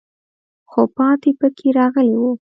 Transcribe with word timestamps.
خو 0.71 0.81
پاتې 0.95 1.29
پکې 1.39 1.67
راغلی 1.79 2.15
وو. 2.19 2.31